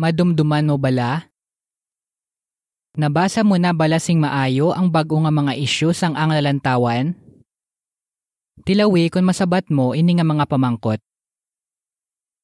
[0.00, 1.28] Madumduman mo bala?
[2.96, 7.12] Nabasa mo na balasing maayo ang bago nga mga isyu sang ang lalantawan?
[8.64, 11.04] Tilawi kung masabat mo ini nga mga pamangkot.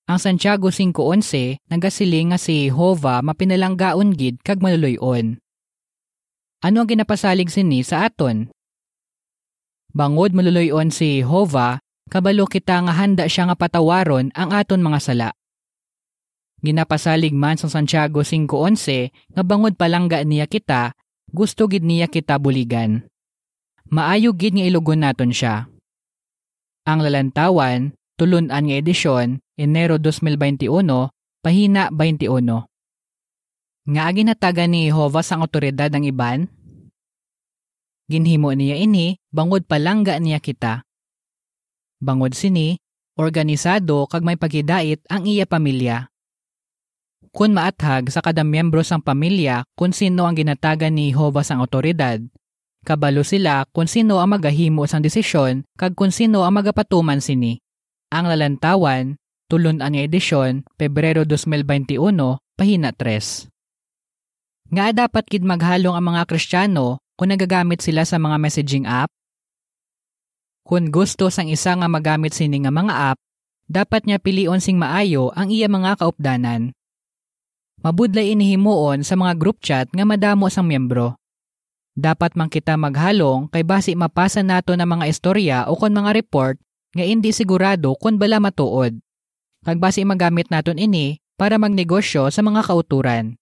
[0.04, 5.40] Ang Santiago 5.11 nagasiling nga si Jehovah mapinalanggaon gid kag maluluyon.
[6.60, 8.52] Ano ang ginapasalig sini sa aton?
[9.96, 11.80] Bangod maluluyon si Jehovah,
[12.12, 15.30] kabalo kita nga handa siya nga patawaron ang aton mga sala.
[16.66, 20.98] Ginapasalig man sa Santiago 5.11 nga bangod palangga niya kita,
[21.30, 23.06] gusto gid niya kita buligan.
[23.86, 25.70] Maayo gid nga ilugon naton siya.
[26.90, 30.66] Ang lalantawan, tulunan nga edisyon, Enero 2021,
[31.38, 32.66] pahina 21.
[33.86, 36.50] Nga ginataga ni Jehovah sang otoridad ng iban?
[38.10, 40.82] Ginhimo niya ini, bangod palangga niya kita.
[42.02, 42.74] Bangod sini,
[43.14, 46.10] organisado kag may pagidait ang iya pamilya.
[47.36, 52.16] Kung maathag sa kada miyembro sang pamilya kung sino ang ginatagan ni Jehovah sang otoridad,
[52.80, 57.60] kabalo sila kung sino ang magahimo sang desisyon kag kung sino ang magapatuman sini.
[58.08, 59.20] Ang lalantawan,
[59.52, 62.00] tulon ang edisyon, Pebrero 2021,
[62.56, 63.52] pahina 3.
[64.72, 69.12] Nga dapat kid maghalong ang mga Kristiyano kung nagagamit sila sa mga messaging app?
[70.64, 73.18] Kung gusto sang isa nga magamit sini nga mga app,
[73.68, 76.75] dapat niya pilion sing maayo ang iya mga kaupdanan.
[77.84, 81.16] Mabudlay inihimuon sa mga group chat nga madamo sang miyembro.
[81.96, 86.60] Dapat man kita maghalong kay basi mapasa nato ng mga istorya o kon mga report
[86.92, 89.00] nga hindi sigurado kung bala matuod.
[89.64, 93.36] Kag basi magamit naton ini para magnegosyo sa mga kauturan.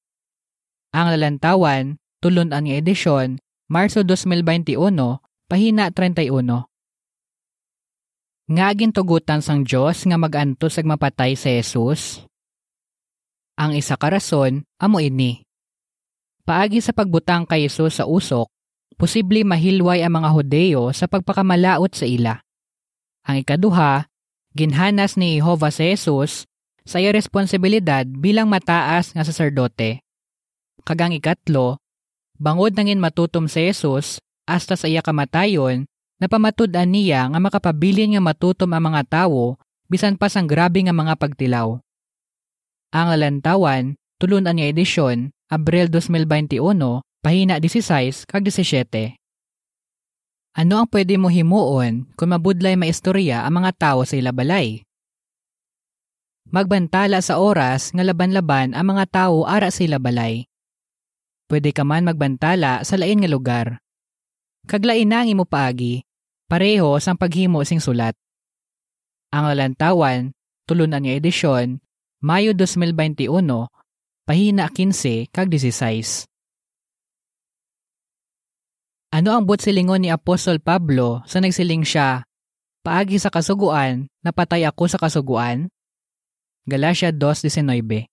[0.95, 4.79] Ang lalantawan, tulon ang edisyon, Marso 2021,
[5.51, 6.67] pahina 31.
[8.45, 12.23] Nga gintugutan sang Diyos nga maganto sag mapatay si Jesus?
[13.55, 15.47] Ang isa ka rason, amo ini.
[16.43, 18.51] Paagi sa pagbutang kay Jesus sa usok,
[18.99, 22.43] posible mahilway ang mga Hodeo sa pagpakamalaot sa ila.
[23.25, 24.11] Ang ikaduha,
[24.59, 26.51] ginhanas ni Jehovah sa Jesus
[26.83, 30.03] sa iya responsibilidad bilang mataas nga saserdote.
[30.85, 31.79] Kagang ikatlo,
[32.37, 35.87] bangod nangin matutom sa Jesus hasta sa iya kamatayon,
[36.19, 41.15] napamatud-an niya nga makapabilin nga matutom ang mga tawo bisan pa sang grabe nga mga
[41.17, 41.84] pagtilaw.
[42.95, 46.63] Ang lalantawan, tulunan nga edisyon, Abril 2021,
[47.27, 49.19] pahina 16 kag 17.
[50.55, 54.87] Ano ang pwede mo himuon kung mabudlay maistorya ang mga tao sa ilabalay?
[56.55, 60.47] Magbantala sa oras nga laban-laban ang mga tao ara sa ilabalay.
[61.51, 63.67] Pwede ka man magbantala sa lain nga lugar.
[64.71, 66.07] Kaglain ang imo paagi,
[66.47, 68.15] pareho sang paghimo sing sulat.
[69.35, 70.31] Ang lalantawan,
[70.71, 71.83] tulunan nga edisyon,
[72.25, 73.29] Mayo 2021,
[74.25, 76.25] pahina 15 kag 16.
[79.13, 82.25] Ano ang silingon ni Apostol Pablo sa nagsiling siya,
[82.81, 85.69] Paagi sa kasuguan, napatay ako sa kasuguan?
[86.65, 88.09] Galatia 2.19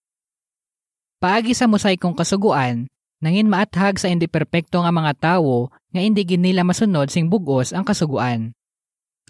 [1.23, 2.91] Paagi sa musay kong kasuguan,
[3.23, 7.87] nangin maathag sa hindi perpekto nga mga tawo nga hindi ginila masunod sing bugos ang
[7.87, 8.51] kasuguan.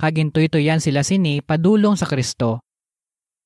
[0.01, 2.65] Kagintoy yan sila sini padulong sa Kristo.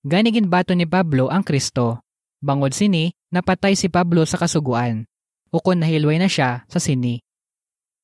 [0.05, 2.05] Ganigin bato ni Pablo ang Kristo.
[2.37, 5.09] Bangod sini, napatay si Pablo sa kasuguan.
[5.49, 7.17] Ukon nahilway na siya sa sini.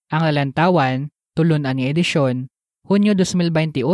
[0.10, 2.50] Ang lalantawan, tulunan ni edisyon,
[2.90, 3.86] Hunyo 2021,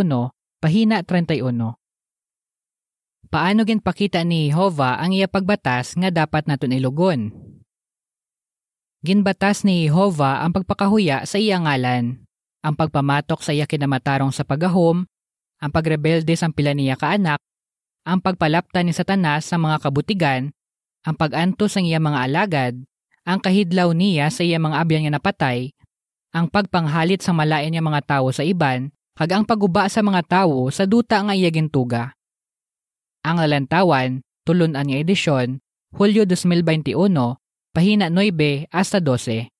[0.63, 1.75] pahina 31.
[3.27, 7.35] Paano gin pakita ni Jehovah ang iya pagbatas nga dapat naton ilugon?
[9.03, 12.23] Ginbatas ni Jehovah ang pagpakahuya sa iya ngalan,
[12.63, 15.03] ang pagpamatok sa iya kinamatarong sa pagahom,
[15.59, 17.43] ang pagrebelde sa pila niya kaanak,
[18.07, 20.55] ang pagpalapta ni Satanas sa mga kabutigan,
[21.03, 22.73] ang pag-antos sa iya mga alagad,
[23.27, 25.75] ang kahidlaw niya sa iya mga abyan nga napatay,
[26.31, 28.87] ang pagpanghalit sa malain nga mga tawo sa iban,
[29.19, 32.15] kag ang paguba sa mga tawo sa duta nga iya gintuga.
[33.27, 35.59] Ang lalantawan, tulunan nga edisyon,
[35.91, 36.95] Hulyo 2021,
[37.75, 39.51] pahina 9 hasta 12.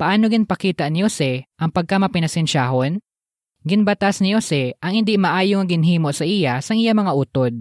[0.00, 3.04] Paano gin pakita ni Jose ang pagkamapinasensyahon?
[3.60, 7.52] Ginbatas ni Jose ang hindi maayo nga ginhimo sa iya sang iya mga utod.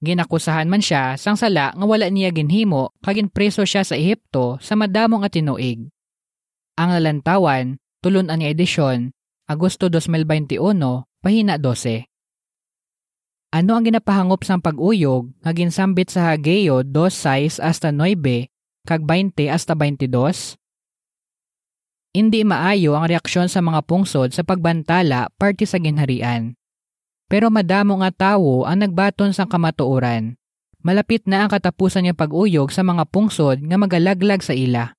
[0.00, 4.78] Ginakusahan man siya sang sala nga wala niya ginhimo kagin preso siya sa Ehipto sa
[4.78, 5.90] madamong at tinuig.
[6.78, 9.12] Ang lalantawan, tulun ang edisyon,
[9.50, 10.56] Agosto 2021,
[11.20, 12.06] pahina 12.
[13.50, 18.46] Ano ang ginapahangop sang pag-uyog nga ginsambit sa Hageo 2.6 hasta 9
[18.86, 20.54] kag 20 hasta 22?
[22.10, 26.58] Hindi maayo ang reaksyon sa mga pungsod sa pagbantala parte sa ginharian.
[27.30, 30.34] Pero madamo nga tawo ang nagbaton sa kamatuoran.
[30.80, 34.96] malapit na ang katapusan ng pag-uyog sa mga pungsod nga magalaglag sa ila.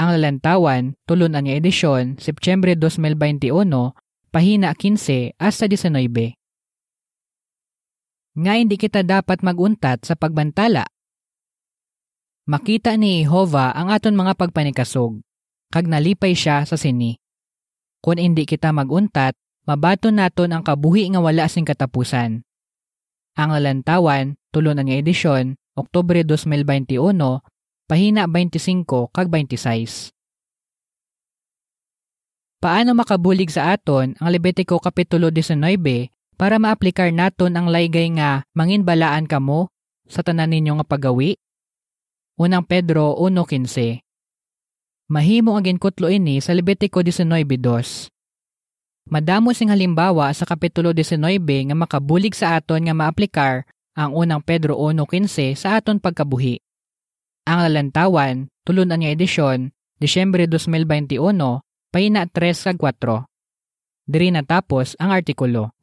[0.00, 3.52] Ang lalantawan, tulunan nga edisyon, September 2021,
[4.32, 6.32] pahina 15 hasta 19.
[8.40, 10.88] Nga hindi kita dapat maguntat sa pagbantala.
[12.48, 15.20] Makita ni Jehova ang aton mga pagpanikasog,
[15.70, 17.14] kag nalipay siya sa sini.
[18.02, 22.42] Kung hindi kita maguntat, mabato naton ang kabuhi nga wala sing katapusan.
[23.38, 26.98] Ang lalantawan, tulunan nga edisyon, Oktubre 2021,
[27.86, 30.10] pahina 25 kag 26.
[32.60, 35.56] Paano makabulig sa aton ang Levitico Kapitulo 19
[36.36, 39.72] para maaplikar naton ang laygay nga manginbalaan kamo
[40.04, 41.40] sa tanan ninyo nga pagawi?
[42.36, 44.09] Unang Pedro 1.15
[45.10, 47.50] Mahimo ang ginkutlo ini sa Levitico 19.2.
[49.10, 53.66] Madamo sing halimbawa sa Kapitulo 19 nga makabulig sa aton nga maaplikar
[53.98, 56.62] ang unang Pedro 1.15 sa aton pagkabuhi.
[57.42, 61.18] Ang lalantawan, tulunan nga edisyon, Disyembre 2021,
[61.90, 63.26] Pahina 3 kag 4.
[64.06, 65.74] Diri natapos ang artikulo.